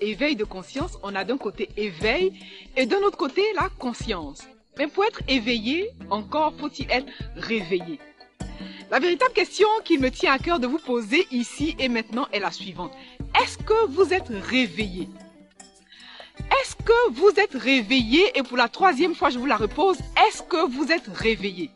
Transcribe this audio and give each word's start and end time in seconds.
éveil 0.00 0.36
de 0.36 0.44
conscience, 0.44 0.98
on 1.02 1.14
a 1.14 1.24
d'un 1.24 1.38
côté 1.38 1.68
éveil 1.76 2.32
et 2.76 2.86
d'un 2.86 2.98
autre 2.98 3.16
côté 3.16 3.42
la 3.54 3.68
conscience. 3.78 4.44
Mais 4.78 4.86
pour 4.86 5.04
être 5.04 5.20
éveillé, 5.28 5.90
encore 6.10 6.54
faut-il 6.58 6.90
être 6.90 7.06
réveillé. 7.36 7.98
La 8.90 9.00
véritable 9.00 9.32
question 9.32 9.68
qui 9.84 9.98
me 9.98 10.10
tient 10.10 10.32
à 10.32 10.38
cœur 10.38 10.60
de 10.60 10.66
vous 10.66 10.78
poser 10.78 11.26
ici 11.30 11.74
et 11.78 11.88
maintenant 11.88 12.28
est 12.32 12.40
la 12.40 12.50
suivante. 12.52 12.92
Est-ce 13.42 13.58
que 13.58 13.86
vous 13.88 14.12
êtes 14.12 14.28
réveillé? 14.28 15.08
Est-ce 16.38 16.76
que 16.76 17.10
vous 17.12 17.32
êtes 17.38 17.54
réveillé? 17.54 18.38
Et 18.38 18.42
pour 18.42 18.56
la 18.56 18.68
troisième 18.68 19.14
fois, 19.14 19.30
je 19.30 19.38
vous 19.38 19.46
la 19.46 19.56
repose. 19.56 19.98
Est-ce 20.28 20.42
que 20.42 20.66
vous 20.68 20.92
êtes 20.92 21.08
réveillé? 21.08 21.70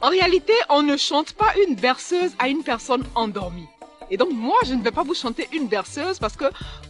En 0.00 0.10
réalité, 0.10 0.52
on 0.68 0.82
ne 0.82 0.96
chante 0.96 1.32
pas 1.32 1.52
une 1.66 1.74
berceuse 1.74 2.32
à 2.38 2.48
une 2.48 2.62
personne 2.62 3.04
endormie. 3.14 3.68
Et 4.10 4.16
donc 4.16 4.30
moi, 4.32 4.56
je 4.64 4.74
ne 4.74 4.82
vais 4.82 4.90
pas 4.90 5.02
vous 5.02 5.14
chanter 5.14 5.48
une 5.52 5.68
berceuse 5.68 6.18
parce 6.18 6.36
que 6.36 6.46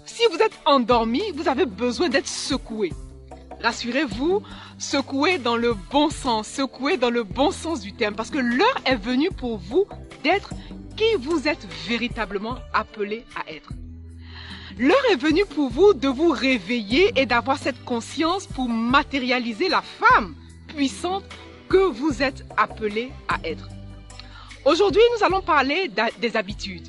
si 0.09 0.23
vous 0.33 0.39
êtes 0.39 0.59
endormi, 0.65 1.23
vous 1.35 1.49
avez 1.49 1.67
besoin 1.67 2.09
d'être 2.09 2.27
secoué. 2.27 2.93
Rassurez-vous, 3.63 4.43
secoué 4.79 5.39
dans 5.39 5.57
le 5.57 5.75
bon 5.75 6.11
sens, 6.11 6.49
secoué 6.49 6.97
dans 6.97 7.11
le 7.11 7.25
bon 7.25 7.51
sens 7.51 7.81
du 7.81 7.93
terme, 7.93 8.15
parce 8.15 8.31
que 8.31 8.39
l'heure 8.39 8.81
est 8.85 8.97
venue 8.97 9.31
pour 9.31 9.59
vous 9.59 9.87
d'être 10.25 10.51
qui 10.97 11.15
vous 11.19 11.47
êtes 11.47 11.67
véritablement 11.87 12.57
appelé 12.73 13.25
à 13.37 13.51
être. 13.51 13.71
L'heure 14.79 15.05
est 15.11 15.17
venue 15.17 15.45
pour 15.45 15.71
vous 15.71 15.93
de 15.93 16.09
vous 16.09 16.31
réveiller 16.31 17.13
et 17.17 17.27
d'avoir 17.27 17.59
cette 17.59 17.85
conscience 17.85 18.47
pour 18.47 18.69
matérialiser 18.69 19.69
la 19.69 19.83
femme 19.83 20.35
puissante 20.69 21.25
que 21.69 21.79
vous 21.79 22.23
êtes 22.23 22.45
appelé 22.57 23.11
à 23.29 23.39
être. 23.47 23.69
Aujourd'hui, 24.65 25.03
nous 25.17 25.25
allons 25.25 25.43
parler 25.43 25.91
des 26.21 26.37
habitudes. 26.37 26.89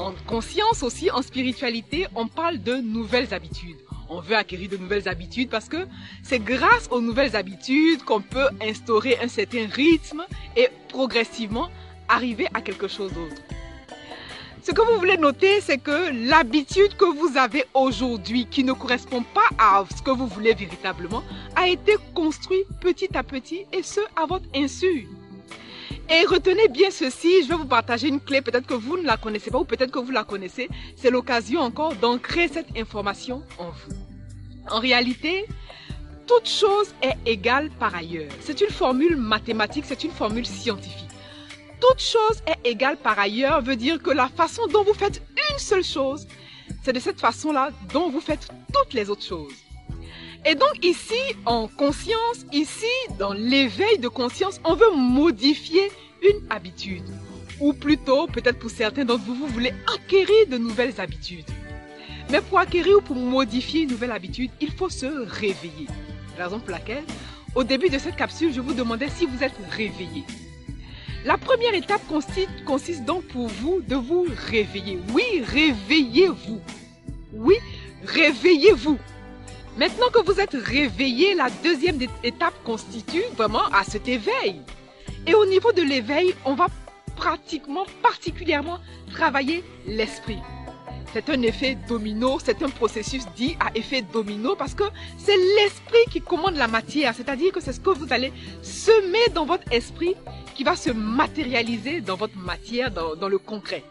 En 0.00 0.14
conscience 0.26 0.82
aussi, 0.82 1.10
en 1.10 1.20
spiritualité, 1.20 2.06
on 2.14 2.26
parle 2.26 2.62
de 2.62 2.76
nouvelles 2.76 3.34
habitudes. 3.34 3.76
On 4.08 4.22
veut 4.22 4.34
acquérir 4.34 4.70
de 4.70 4.78
nouvelles 4.78 5.06
habitudes 5.06 5.50
parce 5.50 5.68
que 5.68 5.86
c'est 6.22 6.38
grâce 6.38 6.88
aux 6.90 7.02
nouvelles 7.02 7.36
habitudes 7.36 8.02
qu'on 8.04 8.22
peut 8.22 8.48
instaurer 8.62 9.18
un 9.22 9.28
certain 9.28 9.66
rythme 9.66 10.24
et 10.56 10.68
progressivement 10.88 11.68
arriver 12.08 12.46
à 12.54 12.62
quelque 12.62 12.88
chose 12.88 13.12
d'autre. 13.12 13.42
Ce 14.62 14.72
que 14.72 14.80
vous 14.80 14.98
voulez 14.98 15.18
noter, 15.18 15.60
c'est 15.60 15.76
que 15.76 16.30
l'habitude 16.30 16.96
que 16.96 17.04
vous 17.04 17.36
avez 17.36 17.64
aujourd'hui, 17.74 18.46
qui 18.46 18.64
ne 18.64 18.72
correspond 18.72 19.22
pas 19.22 19.50
à 19.58 19.84
ce 19.94 20.00
que 20.00 20.10
vous 20.10 20.28
voulez 20.28 20.54
véritablement, 20.54 21.22
a 21.56 21.68
été 21.68 21.96
construite 22.14 22.66
petit 22.80 23.14
à 23.18 23.22
petit 23.22 23.66
et 23.70 23.82
ce, 23.82 24.00
à 24.16 24.24
votre 24.24 24.46
insu. 24.54 25.08
Et 26.12 26.26
retenez 26.26 26.66
bien 26.66 26.90
ceci, 26.90 27.44
je 27.44 27.48
vais 27.48 27.54
vous 27.54 27.66
partager 27.66 28.08
une 28.08 28.20
clé, 28.20 28.42
peut-être 28.42 28.66
que 28.66 28.74
vous 28.74 28.96
ne 28.96 29.04
la 29.04 29.16
connaissez 29.16 29.48
pas 29.48 29.58
ou 29.58 29.64
peut-être 29.64 29.92
que 29.92 30.00
vous 30.00 30.10
la 30.10 30.24
connaissez. 30.24 30.68
C'est 30.96 31.08
l'occasion 31.08 31.60
encore 31.60 31.94
d'ancrer 31.94 32.48
cette 32.48 32.76
information 32.76 33.44
en 33.58 33.70
vous. 33.70 33.94
En 34.68 34.80
réalité, 34.80 35.46
toute 36.26 36.48
chose 36.48 36.92
est 37.00 37.14
égale 37.30 37.70
par 37.78 37.94
ailleurs. 37.94 38.32
C'est 38.40 38.60
une 38.60 38.70
formule 38.70 39.14
mathématique, 39.14 39.84
c'est 39.86 40.02
une 40.02 40.10
formule 40.10 40.46
scientifique. 40.46 41.06
Toute 41.80 42.00
chose 42.00 42.42
est 42.44 42.68
égale 42.68 42.96
par 42.96 43.16
ailleurs 43.16 43.62
veut 43.62 43.76
dire 43.76 44.02
que 44.02 44.10
la 44.10 44.26
façon 44.28 44.66
dont 44.66 44.82
vous 44.82 44.94
faites 44.94 45.22
une 45.52 45.58
seule 45.58 45.84
chose, 45.84 46.26
c'est 46.82 46.92
de 46.92 46.98
cette 46.98 47.20
façon-là 47.20 47.70
dont 47.92 48.10
vous 48.10 48.20
faites 48.20 48.48
toutes 48.74 48.94
les 48.94 49.10
autres 49.10 49.22
choses. 49.22 49.54
Et 50.46 50.54
donc 50.54 50.82
ici, 50.82 51.20
en 51.44 51.68
conscience, 51.68 52.46
ici, 52.52 52.86
dans 53.18 53.32
l'éveil 53.34 53.98
de 53.98 54.08
conscience, 54.08 54.60
on 54.64 54.74
veut 54.74 54.90
modifier 54.96 55.90
une 56.22 56.40
habitude. 56.48 57.04
Ou 57.60 57.74
plutôt, 57.74 58.26
peut-être 58.26 58.58
pour 58.58 58.70
certains 58.70 59.04
d'entre 59.04 59.24
vous, 59.24 59.34
vous 59.34 59.46
voulez 59.46 59.74
acquérir 59.94 60.46
de 60.48 60.56
nouvelles 60.56 60.98
habitudes. 60.98 61.44
Mais 62.30 62.40
pour 62.40 62.58
acquérir 62.58 62.98
ou 62.98 63.00
pour 63.02 63.16
modifier 63.16 63.82
une 63.82 63.90
nouvelle 63.90 64.12
habitude, 64.12 64.50
il 64.60 64.72
faut 64.72 64.88
se 64.88 65.06
réveiller. 65.06 65.88
Raison 66.38 66.58
pour 66.58 66.70
laquelle, 66.70 67.04
au 67.54 67.62
début 67.62 67.90
de 67.90 67.98
cette 67.98 68.16
capsule, 68.16 68.52
je 68.54 68.62
vous 68.62 68.72
demandais 68.72 69.08
si 69.08 69.26
vous 69.26 69.44
êtes 69.44 69.52
réveillé. 69.70 70.24
La 71.26 71.36
première 71.36 71.74
étape 71.74 72.00
consiste, 72.08 72.64
consiste 72.64 73.04
donc 73.04 73.24
pour 73.24 73.48
vous 73.48 73.82
de 73.82 73.94
vous 73.94 74.26
réveiller. 74.48 74.98
Oui, 75.12 75.42
réveillez-vous. 75.44 76.60
Oui, 77.34 77.56
réveillez-vous. 78.04 78.96
Maintenant 79.76 80.08
que 80.12 80.22
vous 80.24 80.40
êtes 80.40 80.54
réveillé, 80.54 81.34
la 81.34 81.48
deuxième 81.62 81.98
étape 82.24 82.54
constitue 82.64 83.22
vraiment 83.36 83.64
à 83.72 83.84
cet 83.84 84.08
éveil. 84.08 84.60
Et 85.26 85.34
au 85.34 85.46
niveau 85.46 85.72
de 85.72 85.82
l'éveil, 85.82 86.34
on 86.44 86.54
va 86.54 86.66
pratiquement, 87.16 87.86
particulièrement 88.02 88.78
travailler 89.12 89.62
l'esprit. 89.86 90.38
C'est 91.12 91.28
un 91.28 91.42
effet 91.42 91.76
domino, 91.88 92.38
c'est 92.42 92.62
un 92.62 92.68
processus 92.68 93.24
dit 93.36 93.56
à 93.60 93.76
effet 93.76 94.02
domino 94.02 94.54
parce 94.54 94.74
que 94.74 94.84
c'est 95.18 95.36
l'esprit 95.36 96.04
qui 96.10 96.20
commande 96.20 96.56
la 96.56 96.68
matière, 96.68 97.14
c'est-à-dire 97.14 97.52
que 97.52 97.60
c'est 97.60 97.72
ce 97.72 97.80
que 97.80 97.90
vous 97.90 98.12
allez 98.12 98.32
semer 98.62 99.28
dans 99.34 99.44
votre 99.44 99.70
esprit 99.72 100.14
qui 100.54 100.62
va 100.62 100.76
se 100.76 100.90
matérialiser 100.90 102.00
dans 102.00 102.16
votre 102.16 102.36
matière, 102.36 102.90
dans, 102.90 103.16
dans 103.16 103.28
le 103.28 103.38
concret. 103.38 103.84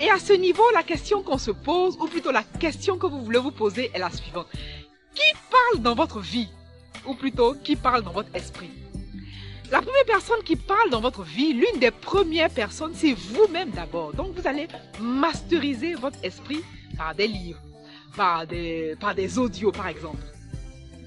Et 0.00 0.10
à 0.10 0.18
ce 0.18 0.32
niveau, 0.32 0.62
la 0.74 0.84
question 0.84 1.22
qu'on 1.22 1.38
se 1.38 1.50
pose, 1.50 1.96
ou 2.00 2.06
plutôt 2.06 2.30
la 2.30 2.44
question 2.44 2.98
que 2.98 3.06
vous 3.06 3.20
voulez 3.20 3.40
vous 3.40 3.50
poser 3.50 3.90
est 3.92 3.98
la 3.98 4.10
suivante. 4.10 4.46
Qui 5.18 5.36
parle 5.50 5.82
dans 5.82 5.96
votre 5.96 6.20
vie? 6.20 6.48
Ou 7.04 7.12
plutôt, 7.12 7.54
qui 7.64 7.74
parle 7.74 8.02
dans 8.04 8.12
votre 8.12 8.32
esprit? 8.36 8.70
La 9.68 9.82
première 9.82 10.04
personne 10.06 10.40
qui 10.44 10.54
parle 10.54 10.90
dans 10.90 11.00
votre 11.00 11.24
vie, 11.24 11.54
l'une 11.54 11.80
des 11.80 11.90
premières 11.90 12.50
personnes, 12.50 12.92
c'est 12.94 13.14
vous-même 13.14 13.70
d'abord. 13.70 14.12
Donc 14.12 14.28
vous 14.36 14.46
allez 14.46 14.68
masteriser 15.00 15.94
votre 15.94 16.18
esprit 16.22 16.60
par 16.96 17.16
des 17.16 17.26
livres, 17.26 17.58
par 18.16 18.46
des, 18.46 18.94
par 19.00 19.16
des 19.16 19.40
audios 19.40 19.72
par 19.72 19.88
exemple. 19.88 20.22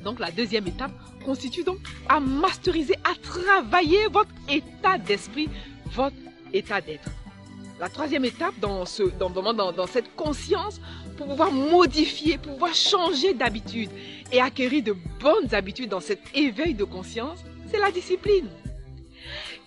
Donc 0.03 0.19
la 0.19 0.29
deuxième 0.29 0.67
étape 0.67 0.91
constitue 1.23 1.63
donc 1.63 1.79
à 2.09 2.19
masteriser, 2.19 2.95
à 3.05 3.15
travailler 3.15 4.07
votre 4.07 4.31
état 4.49 4.97
d'esprit, 4.97 5.47
votre 5.85 6.17
état 6.51 6.81
d'être. 6.81 7.09
La 7.79 7.87
troisième 7.87 8.25
étape 8.25 8.59
dans, 8.59 8.85
ce, 8.85 9.03
dans, 9.03 9.29
dans, 9.29 9.71
dans 9.71 9.87
cette 9.87 10.15
conscience, 10.15 10.81
pour 11.21 11.29
pouvoir 11.29 11.51
modifier, 11.51 12.39
pouvoir 12.39 12.73
changer 12.73 13.35
d'habitude 13.35 13.91
et 14.31 14.41
acquérir 14.41 14.81
de 14.81 14.95
bonnes 15.19 15.53
habitudes 15.53 15.89
dans 15.89 15.99
cet 15.99 16.19
éveil 16.33 16.73
de 16.73 16.83
conscience, 16.83 17.37
c'est 17.69 17.77
la 17.77 17.91
discipline. 17.91 18.49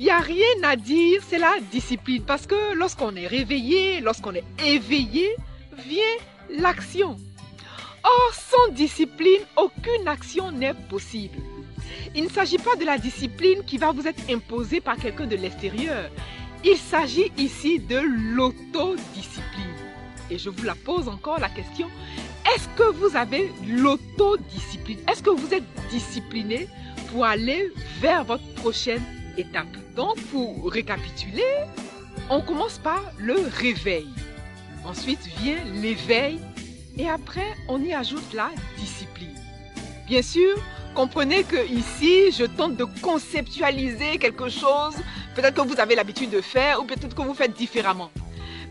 Il 0.00 0.06
n'y 0.06 0.10
a 0.10 0.18
rien 0.18 0.62
à 0.64 0.74
dire, 0.74 1.22
c'est 1.28 1.38
la 1.38 1.54
discipline. 1.70 2.24
Parce 2.24 2.48
que 2.48 2.74
lorsqu'on 2.74 3.14
est 3.14 3.28
réveillé, 3.28 4.00
lorsqu'on 4.00 4.34
est 4.34 4.42
éveillé, 4.66 5.28
vient 5.86 6.02
l'action. 6.50 7.16
Or, 8.02 8.34
sans 8.34 8.72
discipline, 8.72 9.42
aucune 9.56 10.08
action 10.08 10.50
n'est 10.50 10.74
possible. 10.74 11.38
Il 12.16 12.24
ne 12.24 12.30
s'agit 12.30 12.58
pas 12.58 12.74
de 12.74 12.84
la 12.84 12.98
discipline 12.98 13.62
qui 13.64 13.78
va 13.78 13.92
vous 13.92 14.08
être 14.08 14.28
imposée 14.28 14.80
par 14.80 14.96
quelqu'un 14.96 15.26
de 15.26 15.36
l'extérieur. 15.36 16.10
Il 16.64 16.76
s'agit 16.78 17.30
ici 17.38 17.78
de 17.78 18.00
l'autodiscipline. 18.34 19.73
Et 20.30 20.38
je 20.38 20.50
vous 20.50 20.64
la 20.64 20.74
pose 20.74 21.08
encore 21.08 21.38
la 21.38 21.48
question, 21.48 21.88
est-ce 22.54 22.68
que 22.76 22.90
vous 22.92 23.16
avez 23.16 23.52
l'autodiscipline? 23.66 24.98
Est-ce 25.10 25.22
que 25.22 25.30
vous 25.30 25.52
êtes 25.52 25.64
discipliné 25.90 26.68
pour 27.10 27.24
aller 27.24 27.72
vers 28.00 28.24
votre 28.24 28.46
prochaine 28.54 29.02
étape? 29.36 29.66
Donc, 29.94 30.20
pour 30.32 30.70
récapituler, 30.70 31.42
on 32.30 32.40
commence 32.40 32.78
par 32.78 33.02
le 33.18 33.36
réveil. 33.58 34.08
Ensuite 34.84 35.26
vient 35.40 35.62
l'éveil 35.80 36.40
et 36.96 37.08
après, 37.08 37.54
on 37.68 37.82
y 37.82 37.92
ajoute 37.92 38.32
la 38.32 38.50
discipline. 38.78 39.34
Bien 40.06 40.22
sûr, 40.22 40.56
comprenez 40.94 41.44
que 41.44 41.66
ici, 41.70 42.30
je 42.32 42.44
tente 42.44 42.76
de 42.76 42.84
conceptualiser 42.84 44.18
quelque 44.18 44.48
chose, 44.48 44.94
peut-être 45.34 45.54
que 45.54 45.68
vous 45.68 45.80
avez 45.80 45.94
l'habitude 45.94 46.30
de 46.30 46.40
faire 46.40 46.80
ou 46.80 46.84
peut-être 46.84 47.14
que 47.14 47.22
vous 47.22 47.34
faites 47.34 47.56
différemment. 47.56 48.10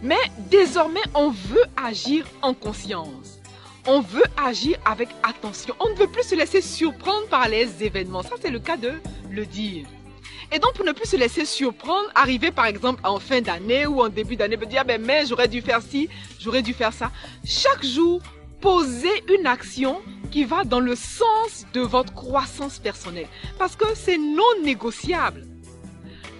Mais 0.03 0.19
désormais, 0.51 1.01
on 1.15 1.29
veut 1.29 1.63
agir 1.81 2.25
en 2.41 2.53
conscience. 2.53 3.39
On 3.87 4.01
veut 4.01 4.25
agir 4.45 4.77
avec 4.83 5.07
attention. 5.23 5.73
On 5.79 5.89
ne 5.91 5.95
veut 5.95 6.07
plus 6.07 6.23
se 6.23 6.35
laisser 6.35 6.61
surprendre 6.61 7.25
par 7.29 7.47
les 7.47 7.83
événements. 7.83 8.21
Ça, 8.21 8.35
c'est 8.41 8.51
le 8.51 8.59
cas 8.59 8.75
de 8.75 8.91
le 9.31 9.45
dire. 9.45 9.85
Et 10.51 10.59
donc, 10.59 10.73
pour 10.73 10.85
ne 10.85 10.91
plus 10.91 11.07
se 11.07 11.15
laisser 11.15 11.45
surprendre, 11.45 12.09
arriver 12.15 12.51
par 12.51 12.65
exemple 12.65 13.01
en 13.05 13.17
fin 13.17 13.39
d'année 13.39 13.87
ou 13.87 14.01
en 14.01 14.09
début 14.09 14.35
d'année, 14.35 14.57
me 14.57 14.65
dire, 14.65 14.81
ah 14.81 14.83
ben, 14.83 15.25
j'aurais 15.25 15.47
dû 15.47 15.61
faire 15.61 15.81
ci, 15.81 16.09
j'aurais 16.37 16.61
dû 16.61 16.73
faire 16.73 16.91
ça. 16.91 17.09
Chaque 17.45 17.85
jour, 17.85 18.21
posez 18.59 19.23
une 19.37 19.47
action 19.47 20.01
qui 20.31 20.43
va 20.43 20.65
dans 20.65 20.81
le 20.81 20.95
sens 20.95 21.65
de 21.73 21.79
votre 21.79 22.13
croissance 22.13 22.77
personnelle. 22.77 23.27
Parce 23.57 23.77
que 23.77 23.85
c'est 23.95 24.17
non 24.17 24.61
négociable. 24.63 25.47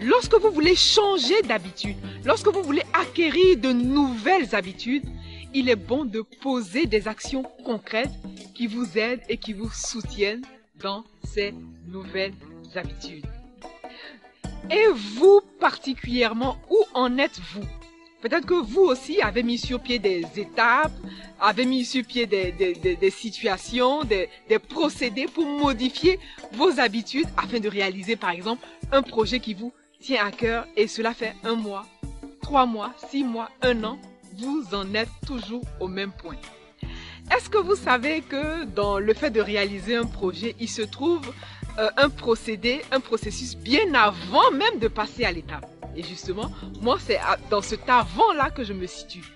Lorsque 0.01 0.36
vous 0.36 0.51
voulez 0.51 0.75
changer 0.75 1.42
d'habitude, 1.44 1.95
lorsque 2.25 2.48
vous 2.48 2.63
voulez 2.63 2.84
acquérir 2.94 3.57
de 3.57 3.72
nouvelles 3.72 4.54
habitudes, 4.54 5.06
il 5.54 5.69
est 5.69 5.75
bon 5.75 6.04
de 6.04 6.22
poser 6.42 6.86
des 6.88 7.07
actions 7.07 7.44
concrètes 7.63 8.12
qui 8.54 8.68
vous 8.68 8.98
aident 8.98 9.22
et 9.30 9.38
qui 9.38 9.54
vous 9.54 9.69
soutiennent 9.72 10.45
dans 10.81 11.04
ces 11.24 11.54
nouvelles 11.88 12.34
habitudes. 12.75 13.25
Et 14.72 14.88
vous 14.94 15.42
particulièrement, 15.60 16.57
où 16.69 16.78
en 16.94 17.18
êtes-vous? 17.18 17.66
Peut-être 18.22 18.46
que 18.46 18.54
vous 18.54 18.81
aussi 18.81 19.22
avez 19.22 19.44
mis 19.44 19.57
sur 19.57 19.81
pied 19.81 20.00
des 20.00 20.25
étapes, 20.38 20.94
avez 21.42 21.66
mis 21.66 21.84
sur 21.84 22.06
pied 22.06 22.25
des, 22.25 22.54
des, 22.54 22.74
des, 22.74 22.96
des 22.96 23.10
situations, 23.10 24.06
des, 24.06 24.30
des 24.48 24.60
procédés 24.60 25.25
pour 25.25 25.46
modifier 25.46 26.19
vos 26.54 26.80
habitudes 26.80 27.28
afin 27.36 27.60
de 27.60 27.68
réaliser 27.68 28.16
par 28.16 28.30
exemple 28.30 28.66
un 28.94 29.01
projet 29.01 29.39
qui 29.42 29.54
vous 29.54 29.74
tient 30.04 30.26
à 30.26 30.32
cœur 30.32 30.68
et 30.76 30.88
cela 30.88 31.14
fait 31.14 31.34
un 31.46 31.56
mois, 31.56 31.86
trois 32.42 32.66
mois, 32.66 32.94
six 33.10 33.24
mois, 33.24 33.50
un 33.62 33.86
an, 33.86 33.98
vous 34.38 34.66
en 34.74 34.94
êtes 34.94 35.10
toujours 35.26 35.64
au 35.80 35.88
même 35.88 36.12
point. 36.12 36.36
Est-ce 37.34 37.50
que 37.50 37.58
vous 37.58 37.78
savez 37.78 38.20
que 38.20 38.66
dans 38.66 39.00
le 39.00 39.14
fait 39.14 39.30
de 39.30 39.40
réaliser 39.40 39.96
un 39.96 40.06
projet, 40.06 40.58
il 40.60 40.68
se 40.68 40.82
trouve 40.82 41.34
euh, 41.80 41.90
un 41.96 42.10
procédé, 42.10 42.82
un 42.92 43.00
processus 43.00 43.56
bien 43.56 43.94
avant 43.94 44.52
même 44.52 44.78
de 44.80 44.90
passer 44.90 45.24
à 45.24 45.32
l'étape? 45.32 45.66
Et 45.96 46.04
justement, 46.04 46.52
moi, 46.82 46.98
c'est 47.00 47.20
dans 47.50 47.62
cet 47.62 47.88
avant-là 47.88 48.50
que 48.50 48.66
je 48.66 48.74
me 48.74 48.88
situe. 48.88 49.32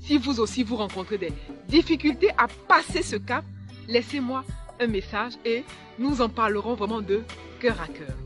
Si 0.00 0.18
vous 0.18 0.40
aussi 0.40 0.64
vous 0.64 0.76
rencontrez 0.76 1.18
des 1.18 1.32
difficultés 1.68 2.30
à 2.36 2.48
passer 2.66 3.02
ce 3.02 3.14
cap, 3.14 3.44
laissez-moi 3.86 4.44
un 4.80 4.88
message 4.88 5.34
et 5.44 5.62
nous 6.00 6.20
en 6.20 6.28
parlerons 6.28 6.74
vraiment 6.74 7.00
de 7.00 7.22
cœur 7.60 7.80
à 7.80 7.86
cœur. 7.86 8.16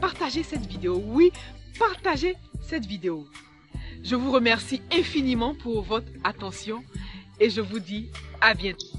Partagez 0.00 0.42
cette 0.42 0.66
vidéo, 0.66 1.02
oui, 1.06 1.30
partagez 1.78 2.36
cette 2.60 2.86
vidéo. 2.86 3.26
Je 4.02 4.14
vous 4.14 4.30
remercie 4.30 4.82
infiniment 4.92 5.54
pour 5.54 5.82
votre 5.82 6.10
attention 6.24 6.84
et 7.40 7.50
je 7.50 7.60
vous 7.60 7.78
dis 7.78 8.08
à 8.40 8.54
bientôt. 8.54 8.95